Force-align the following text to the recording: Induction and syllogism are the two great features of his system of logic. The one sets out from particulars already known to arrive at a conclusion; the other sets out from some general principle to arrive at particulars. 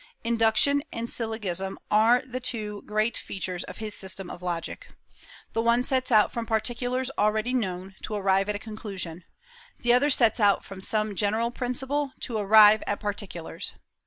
Induction 0.23 0.81
and 0.91 1.07
syllogism 1.07 1.77
are 1.91 2.23
the 2.25 2.39
two 2.39 2.81
great 2.87 3.17
features 3.17 3.63
of 3.65 3.77
his 3.77 3.93
system 3.93 4.31
of 4.31 4.41
logic. 4.41 4.87
The 5.53 5.61
one 5.61 5.83
sets 5.83 6.11
out 6.11 6.31
from 6.31 6.47
particulars 6.47 7.11
already 7.19 7.53
known 7.53 7.93
to 8.01 8.15
arrive 8.15 8.49
at 8.49 8.55
a 8.55 8.65
conclusion; 8.65 9.25
the 9.81 9.93
other 9.93 10.09
sets 10.09 10.39
out 10.39 10.65
from 10.65 10.81
some 10.81 11.13
general 11.15 11.51
principle 11.51 12.13
to 12.21 12.39
arrive 12.39 12.81
at 12.87 12.99
particulars. 12.99 13.73